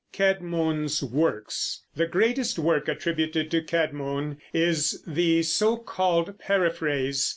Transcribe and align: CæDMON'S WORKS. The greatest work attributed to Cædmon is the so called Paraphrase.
CæDMON'S 0.13 1.03
WORKS. 1.03 1.83
The 1.95 2.07
greatest 2.07 2.57
work 2.57 2.87
attributed 2.87 3.51
to 3.51 3.61
Cædmon 3.61 4.37
is 4.51 5.03
the 5.05 5.43
so 5.43 5.77
called 5.77 6.39
Paraphrase. 6.39 7.29